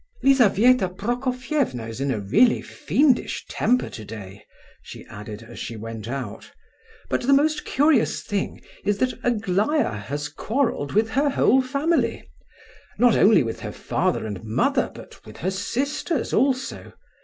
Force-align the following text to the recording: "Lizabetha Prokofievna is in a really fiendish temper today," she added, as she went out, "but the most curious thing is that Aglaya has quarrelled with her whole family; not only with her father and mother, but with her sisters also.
"Lizabetha 0.23 0.89
Prokofievna 0.89 1.87
is 1.87 2.01
in 2.01 2.09
a 2.09 2.19
really 2.19 2.59
fiendish 2.59 3.45
temper 3.47 3.87
today," 3.87 4.43
she 4.81 5.05
added, 5.05 5.43
as 5.43 5.59
she 5.59 5.75
went 5.77 6.07
out, 6.07 6.51
"but 7.07 7.21
the 7.21 7.33
most 7.33 7.65
curious 7.65 8.23
thing 8.23 8.59
is 8.83 8.97
that 8.97 9.13
Aglaya 9.23 9.91
has 9.93 10.27
quarrelled 10.27 10.93
with 10.93 11.11
her 11.11 11.29
whole 11.29 11.61
family; 11.61 12.27
not 12.97 13.15
only 13.15 13.43
with 13.43 13.59
her 13.59 13.71
father 13.71 14.25
and 14.25 14.43
mother, 14.43 14.91
but 14.95 15.23
with 15.23 15.37
her 15.37 15.51
sisters 15.51 16.33
also. 16.33 16.93